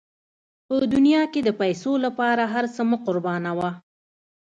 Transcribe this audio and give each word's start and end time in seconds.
په 0.65 0.75
دنیا 0.93 1.23
کې 1.33 1.41
د 1.43 1.49
پیسو 1.61 1.91
لپاره 2.05 2.43
هر 2.53 2.65
څه 2.75 2.81
مه 2.89 2.97
قربانوه. 3.05 3.71